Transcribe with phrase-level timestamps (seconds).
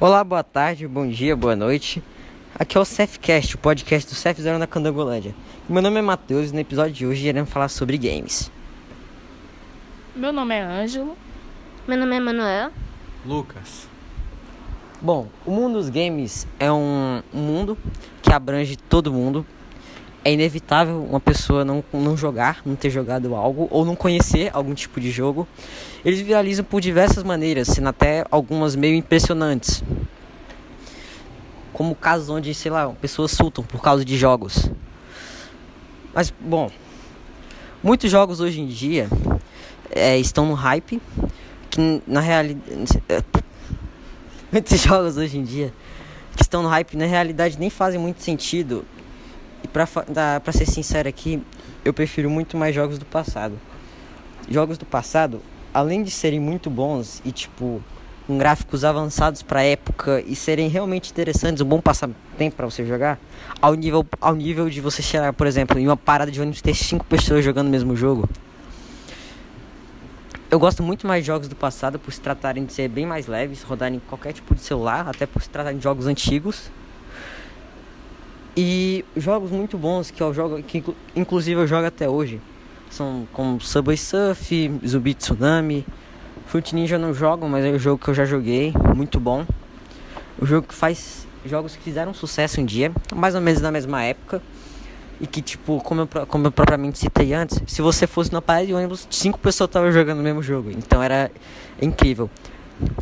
[0.00, 2.02] Olá, boa tarde, bom dia, boa noite.
[2.58, 5.34] Aqui é o Cefcast, o podcast do Cef Zero na Candangolândia.
[5.68, 8.50] Meu nome é Matheus e no episódio de hoje iremos falar sobre games.
[10.16, 11.18] Meu nome é Ângelo.
[11.86, 12.70] Meu nome é Manuel.
[13.26, 13.86] Lucas.
[15.02, 17.76] Bom, o mundo dos games é um mundo
[18.22, 19.44] que abrange todo mundo.
[20.22, 24.74] É inevitável uma pessoa não, não jogar, não ter jogado algo ou não conhecer algum
[24.74, 25.48] tipo de jogo.
[26.04, 29.82] Eles viralizam por diversas maneiras, sendo até algumas meio impressionantes.
[31.72, 34.70] Como casos onde, sei lá, pessoas surtam por causa de jogos.
[36.12, 36.70] Mas, bom,
[37.82, 39.08] muitos jogos hoje em dia
[39.90, 41.00] é, estão no hype,
[41.70, 43.02] que na realidade.
[44.52, 45.72] Muitos jogos hoje em dia
[46.34, 48.84] que estão no hype, na realidade nem fazem muito sentido.
[49.62, 49.86] E pra,
[50.52, 51.42] ser sincero aqui,
[51.84, 53.58] eu prefiro muito mais jogos do passado.
[54.48, 55.40] Jogos do passado,
[55.72, 57.82] além de serem muito bons e tipo
[58.26, 63.18] com gráficos avançados para época e serem realmente interessantes, um bom passatempo para você jogar,
[63.60, 66.74] ao nível ao nível de você chegar, por exemplo, em uma parada de ônibus ter
[66.74, 68.28] cinco pessoas jogando o mesmo jogo.
[70.48, 73.26] Eu gosto muito mais de jogos do passado por se tratarem de ser bem mais
[73.26, 76.70] leves, rodarem em qualquer tipo de celular, até por se tratarem de jogos antigos.
[78.56, 80.82] E jogos muito bons que eu jogo, que
[81.14, 82.40] inclusive eu jogo até hoje,
[82.90, 85.86] são como Subway Surf, Zumbi Tsunami.
[86.46, 89.46] Fruit Ninja eu não jogo, mas é um jogo que eu já joguei, muito bom.
[90.40, 94.02] O jogo que faz jogos que fizeram sucesso um dia, mais ou menos na mesma
[94.02, 94.42] época.
[95.20, 98.68] E que, tipo, como eu, como eu propriamente citei antes, se você fosse na parede
[98.68, 100.70] de ônibus, cinco pessoas estavam jogando o mesmo jogo.
[100.70, 101.30] Então era
[101.80, 102.28] incrível.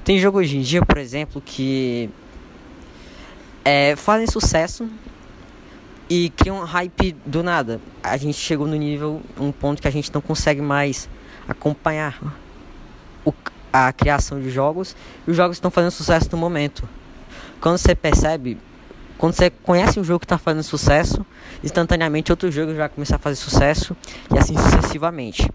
[0.05, 2.11] Tem jogo hoje em dia, por exemplo, que
[3.65, 4.89] é, fazem sucesso
[6.09, 7.81] e criam um hype do nada.
[8.03, 11.09] A gente chegou no nível, um ponto que a gente não consegue mais
[11.47, 12.19] acompanhar
[13.25, 13.33] o,
[13.73, 14.97] a criação de jogos.
[15.27, 16.89] E os jogos estão fazendo sucesso no momento.
[17.61, 18.59] Quando você percebe,
[19.19, 21.27] quando você conhece um jogo que está fazendo sucesso,
[21.63, 23.97] instantaneamente outro jogo já vai começar a fazer sucesso
[24.35, 25.51] e assim sucessivamente.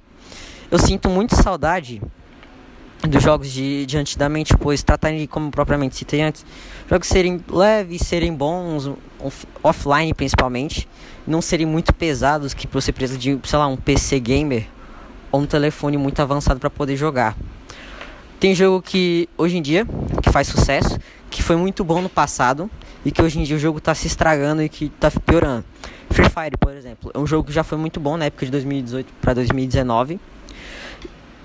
[0.70, 2.02] Eu sinto muito saudade
[3.08, 6.46] dos jogos de, de antigamente, pois tratarem como propriamente citei antes,
[6.90, 10.88] jogos serem leves, serem bons, off, offline principalmente,
[11.28, 14.68] não serem muito pesados, que você precisa de, sei lá, um PC gamer
[15.32, 17.36] ou um telefone muito avançado para poder jogar.
[18.40, 19.86] Tem jogo que hoje em dia
[20.22, 21.00] que faz sucesso,
[21.30, 22.70] que foi muito bom no passado
[23.06, 25.66] e que hoje em dia o jogo está se estragando e que está piorando.
[26.10, 28.52] Free Fire, por exemplo, é um jogo que já foi muito bom na época de
[28.52, 30.20] 2018 para 2019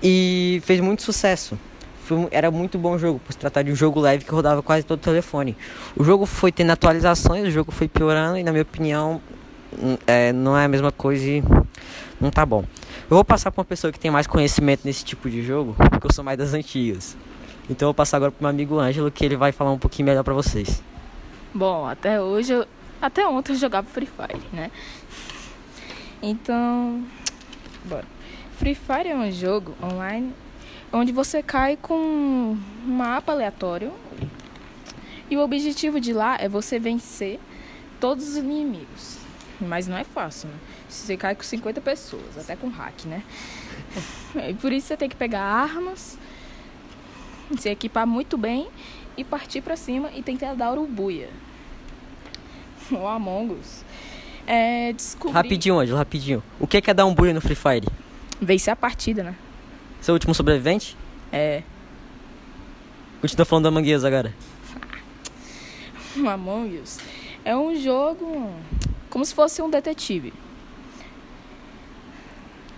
[0.01, 1.57] e fez muito sucesso.
[2.03, 4.83] Foi, era muito bom jogo, por se tratar de um jogo leve que rodava quase
[4.83, 5.55] todo o telefone.
[5.95, 9.21] O jogo foi tendo atualizações, o jogo foi piorando e, na minha opinião,
[9.77, 11.43] hum, é, não é a mesma coisa e
[12.19, 12.63] não tá bom.
[13.09, 16.07] Eu vou passar para uma pessoa que tem mais conhecimento nesse tipo de jogo, porque
[16.07, 17.15] eu sou mais das antigas.
[17.69, 20.07] Então eu vou passar agora pro meu amigo Ângelo, que ele vai falar um pouquinho
[20.07, 20.81] melhor para vocês.
[21.53, 22.65] Bom, até hoje, eu,
[23.01, 24.71] até ontem eu jogava Free Fire, né?
[26.21, 27.03] Então,
[27.85, 28.18] bora.
[28.59, 30.33] Free Fire é um jogo online
[30.91, 33.93] onde você cai com um mapa aleatório
[35.29, 37.39] e o objetivo de lá é você vencer
[38.01, 39.17] todos os inimigos.
[39.61, 40.55] Mas não é fácil, né?
[40.89, 43.23] Você cai com 50 pessoas, até com hack, né?
[44.49, 46.17] E por isso você tem que pegar armas,
[47.57, 48.67] se equipar muito bem
[49.15, 51.29] e partir para cima e tentar dar urubuia.
[52.91, 53.85] O Among Us.
[54.45, 55.33] É, descobrir...
[55.33, 56.43] Rapidinho, Ângelo, rapidinho.
[56.59, 57.87] O que é dar um buia no Free Fire?
[58.41, 59.35] Vencer a partida, né?
[60.01, 60.95] Seu último sobrevivente?
[61.31, 61.63] É.
[63.21, 64.33] Continua falando da Among Us agora.
[66.15, 66.99] Among Us
[67.43, 68.53] é um jogo
[69.09, 70.33] como se fosse um detetive.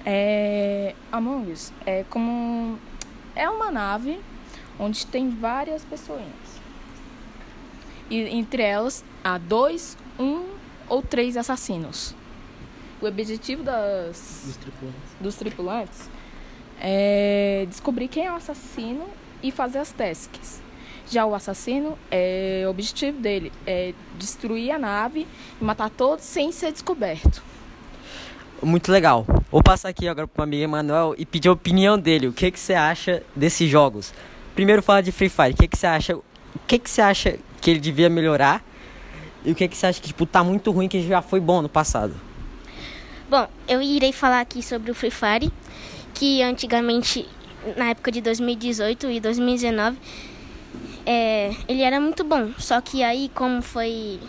[0.05, 2.79] É, Among Us é como
[3.35, 4.19] é uma nave
[4.79, 6.21] onde tem várias pessoas.
[8.09, 10.47] E entre elas há dois, um
[10.89, 12.15] ou três assassinos
[13.01, 15.01] o objetivo das, dos tripulantes.
[15.19, 16.09] dos tripulantes
[16.79, 19.05] é descobrir quem é o assassino
[19.41, 20.61] e fazer as tasks.
[21.09, 25.27] Já o assassino, é, o objetivo dele é destruir a nave
[25.59, 27.43] e matar todos sem ser descoberto.
[28.63, 29.25] Muito legal.
[29.51, 32.27] Vou passar aqui agora para o amigo Emanuel e pedir a opinião dele.
[32.27, 34.13] O que, que você acha desses jogos?
[34.55, 35.51] Primeiro fala de Free Fire.
[35.51, 36.15] O que, que você acha?
[36.15, 36.23] O
[36.67, 38.63] que, que você acha que ele devia melhorar?
[39.43, 41.61] E o que, que você acha que tipo, tá muito ruim que já foi bom
[41.61, 42.13] no passado?
[43.31, 45.49] Bom, eu irei falar aqui sobre o Free Fire,
[46.13, 47.25] que antigamente,
[47.77, 49.97] na época de 2018 e 2019,
[51.05, 52.51] é, ele era muito bom.
[52.57, 54.19] Só que aí, como foi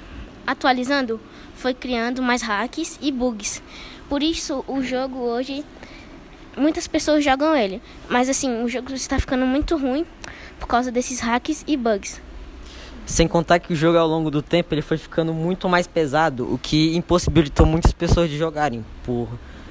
[0.47, 1.21] atualizando,
[1.57, 3.61] foi criando mais hacks e bugs.
[4.09, 5.65] Por isso, o jogo hoje,
[6.57, 7.83] muitas pessoas jogam ele.
[8.09, 10.07] Mas assim, o jogo está ficando muito ruim
[10.61, 12.21] por causa desses hacks e bugs.
[13.05, 16.53] Sem contar que o jogo ao longo do tempo ele foi ficando muito mais pesado,
[16.53, 19.29] o que impossibilitou muitas pessoas de jogarem, por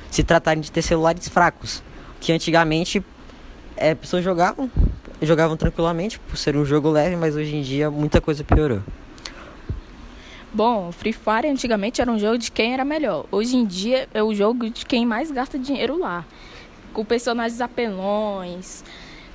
[0.10, 1.82] se tratarem de ter celulares fracos.
[2.20, 3.04] Que antigamente
[3.76, 4.70] é, pessoas jogavam,
[5.22, 8.82] jogavam tranquilamente por ser um jogo leve, mas hoje em dia muita coisa piorou.
[10.54, 13.26] Bom, Free Fire antigamente era um jogo de quem era melhor.
[13.32, 16.26] Hoje em dia é o jogo de quem mais gasta dinheiro lá.
[16.92, 18.84] Com personagens apelões,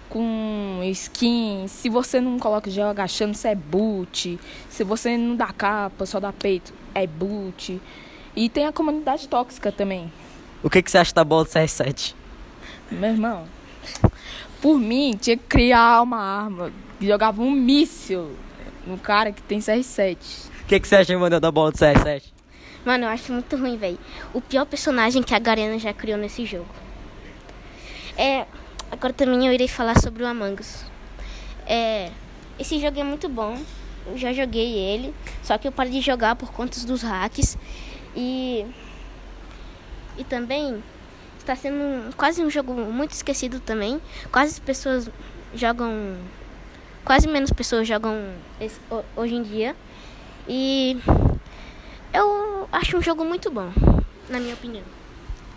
[0.09, 1.71] com skins.
[1.71, 4.39] Se você não coloca gel agachando, você é boot.
[4.69, 7.81] Se você não dá capa, só dá peito, é boot.
[8.35, 10.13] E tem a comunidade tóxica também.
[10.63, 12.15] O que, que você acha da bola do CR7?
[12.91, 13.47] Meu irmão,
[14.61, 16.73] por mim, tinha que criar uma arma.
[17.01, 18.31] Jogava um míssil
[18.87, 20.17] no cara que tem CR7.
[20.63, 22.23] O que, que você acha, mano, da bola do CR7?
[22.85, 23.99] Mano, eu acho muito ruim, velho.
[24.33, 26.67] O pior personagem que a Garena já criou nesse jogo.
[28.17, 28.47] É.
[28.91, 30.85] Agora também eu irei falar sobre o Among Us.
[31.67, 32.11] É.
[32.59, 33.59] Esse jogo é muito bom.
[34.07, 35.15] Eu já joguei ele.
[35.43, 37.59] Só que eu parei de jogar por conta dos hacks.
[38.15, 38.65] E.
[40.17, 40.83] E também.
[41.39, 44.01] Está sendo quase um jogo muito esquecido também.
[44.33, 45.11] Quase as pessoas
[45.55, 46.17] jogam.
[47.05, 48.17] Quase menos pessoas jogam
[48.61, 48.81] esse,
[49.17, 49.77] hoje em dia.
[50.49, 51.01] E
[52.13, 53.71] eu acho um jogo muito bom,
[54.29, 54.96] na minha opinião.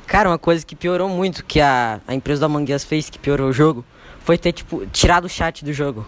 [0.10, 3.50] Cara, uma coisa que piorou muito, que a, a empresa da Us fez, que piorou
[3.50, 3.86] o jogo,
[4.22, 6.04] foi ter, tipo, tirado o chat do jogo.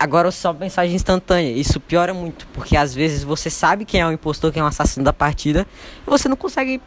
[0.00, 1.52] Agora só mensagem instantânea.
[1.52, 4.66] Isso piora muito, porque às vezes você sabe quem é o impostor, quem é o
[4.66, 5.66] assassino da partida,
[6.06, 6.80] e você não consegue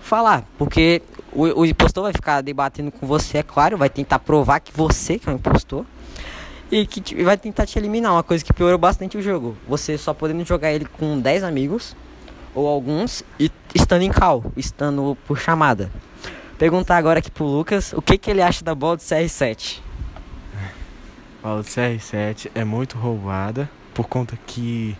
[0.00, 1.02] falar, porque
[1.32, 5.18] o, o impostor vai ficar debatendo com você, é claro, vai tentar provar que você
[5.18, 5.84] que é o impostor
[6.70, 8.12] e que te, vai tentar te eliminar.
[8.12, 9.56] Uma coisa que piorou bastante o jogo.
[9.66, 11.96] Você só podendo jogar ele com 10 amigos
[12.58, 15.90] ou alguns e estando em call, estando por chamada.
[16.58, 19.78] Perguntar agora aqui pro Lucas o que, que ele acha da bola do CR7.
[21.40, 24.96] A bola do CR7 é muito roubada por conta que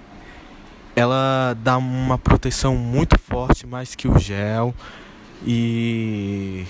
[0.95, 4.73] ela dá uma proteção muito forte mais que o gel
[5.45, 6.65] e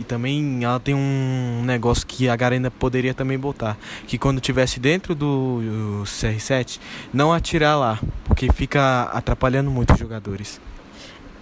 [0.00, 3.76] e também ela tem um negócio que a Garena poderia também botar.
[4.06, 5.60] Que quando tivesse dentro do
[6.06, 6.80] CR7,
[7.12, 8.00] não atirar lá.
[8.24, 10.58] Porque fica atrapalhando muito os jogadores.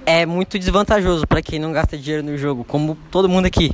[0.05, 2.65] É muito desvantajoso para quem não gasta dinheiro no jogo.
[2.65, 3.71] Como todo mundo aqui.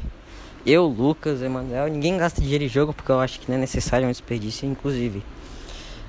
[0.67, 4.05] Eu, Lucas, Emanuel, ninguém gasta dinheiro em jogo porque eu acho que não é necessário,
[4.05, 5.23] é um desperdício, inclusive.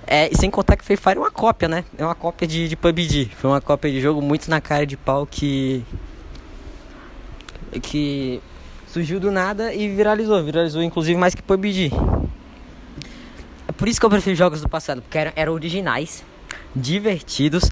[0.06, 1.86] É, e sem contar que Free Fire é uma cópia, né?
[1.98, 3.32] É uma cópia de, de PUBG.
[3.38, 5.82] Foi uma cópia de jogo muito na cara de pau que.
[7.82, 8.42] que
[8.96, 10.42] surgiu do nada e viralizou.
[10.42, 11.92] Viralizou inclusive mais que PUBG.
[13.68, 16.24] É por isso que eu prefiro jogos do passado, porque eram, eram originais,
[16.74, 17.70] divertidos,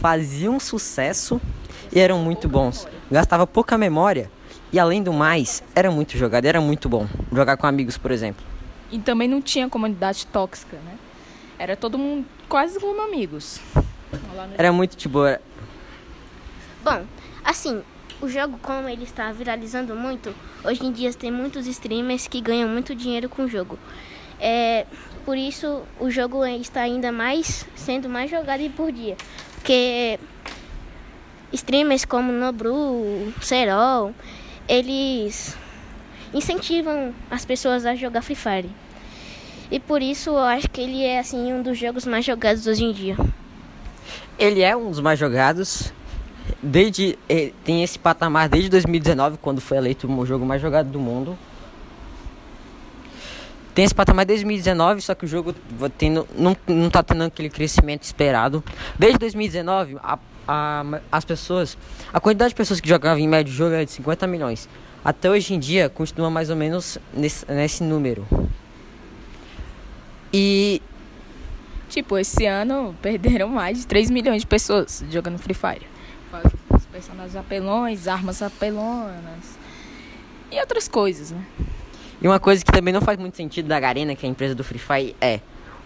[0.00, 1.40] faziam sucesso
[1.92, 2.88] e eram muito bons.
[3.08, 4.28] Gastava pouca memória
[4.72, 7.06] e além do mais, era muito jogado, era muito bom.
[7.32, 8.44] Jogar com amigos, por exemplo.
[8.90, 10.98] E também não tinha comunidade tóxica, né?
[11.56, 13.60] Era todo mundo quase como amigos.
[14.58, 15.20] Era muito tipo.
[16.82, 17.04] Bom,
[17.44, 17.80] assim,
[18.24, 20.34] o jogo, como ele está viralizando muito,
[20.64, 23.78] hoje em dia tem muitos streamers que ganham muito dinheiro com o jogo.
[24.40, 24.86] É,
[25.24, 29.16] por isso, o jogo está ainda mais sendo mais jogado por dia.
[29.54, 30.18] Porque
[31.52, 34.14] streamers como Nobru, Serol,
[34.66, 35.56] eles
[36.32, 38.70] incentivam as pessoas a jogar Free Fire.
[39.70, 42.84] E por isso eu acho que ele é assim um dos jogos mais jogados hoje
[42.84, 43.16] em dia.
[44.38, 45.92] Ele é um dos mais jogados
[46.64, 50.98] desde eh, tem esse patamar desde 2019, quando foi eleito o jogo mais jogado do
[50.98, 51.38] mundo.
[53.74, 55.54] Tem esse patamar desde 2019, só que o jogo
[56.36, 58.62] não, não tá tendo aquele crescimento esperado.
[58.96, 61.76] Desde 2019, a, a, as pessoas.
[62.12, 64.68] A quantidade de pessoas que jogavam em médio jogo era de 50 milhões.
[65.04, 68.26] Até hoje em dia continua mais ou menos nesse, nesse número.
[70.32, 70.80] E.
[71.94, 75.86] Tipo, esse ano perderam mais de 3 milhões de pessoas jogando Free Fire
[76.70, 79.56] os personagens apelões, armas apelonas
[80.50, 81.40] e outras coisas, né?
[82.20, 84.56] E uma coisa que também não faz muito sentido da Garena, que é a empresa
[84.56, 85.38] do Free Fire, é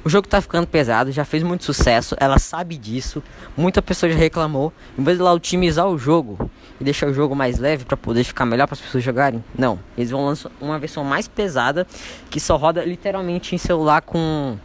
[0.03, 3.23] o jogo tá ficando pesado, já fez muito sucesso, ela sabe disso,
[3.55, 4.73] muita pessoa já reclamou.
[4.97, 6.51] Em vez de lá otimizar o jogo
[6.81, 9.79] e deixar o jogo mais leve para poder ficar melhor para as pessoas jogarem, não.
[9.95, 11.87] Eles vão lançar uma versão mais pesada
[12.31, 14.57] que só roda literalmente em celular com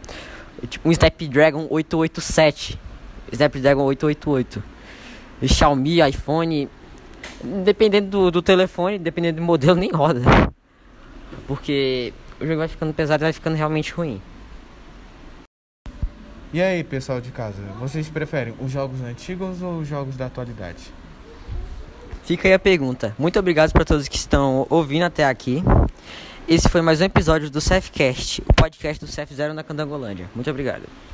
[0.68, 2.80] tipo um Snapdragon 887.
[3.32, 4.64] Snapdragon 888.
[5.46, 6.70] Xiaomi, iPhone,
[7.64, 10.22] dependendo do, do telefone, dependendo do modelo, nem roda.
[11.48, 14.22] Porque o jogo vai ficando pesado e vai ficando realmente ruim.
[16.54, 20.94] E aí, pessoal de casa, vocês preferem os jogos antigos ou os jogos da atualidade?
[22.24, 23.14] Fica aí a pergunta.
[23.18, 25.64] Muito obrigado para todos que estão ouvindo até aqui.
[26.46, 30.30] Esse foi mais um episódio do CFcast, o podcast do CF Zero na Candangolândia.
[30.36, 30.84] Muito obrigado.